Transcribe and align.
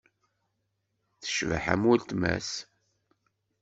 Tecbeḥ 1.21 1.63
am 1.73 1.83
weltma-s. 1.87 2.51